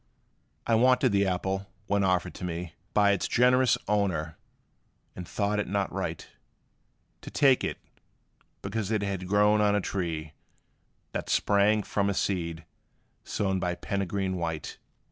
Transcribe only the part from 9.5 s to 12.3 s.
on a tree, That sprang from a